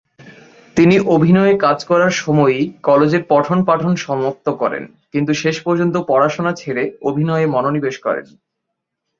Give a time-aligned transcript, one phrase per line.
[0.77, 7.45] তিনি অভিনয়ে কাজ করার সময়েই কলেজের পঠন-পাঠন সমাপ্ত করেন, কিন্তু শেষ পর্যন্ত পড়াশোনা ছেড়ে অভিনয়ে
[7.45, 8.27] মনোনিবেশ করেন।